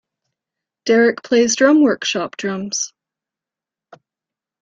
Derek 0.85 1.21
plays 1.21 1.55
Drum 1.55 1.83
Workshop 1.83 2.35
drums. 2.35 2.91